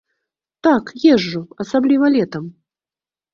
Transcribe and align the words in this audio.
Так, 0.67 0.85
езджу, 1.13 1.41
асабліва 1.65 2.05
летам. 2.15 2.43